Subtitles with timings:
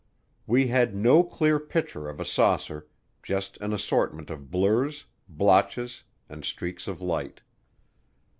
[0.47, 2.87] We had no clear pictures of a saucer,
[3.21, 7.41] just an assortment of blurs, blotches, and streaks of light.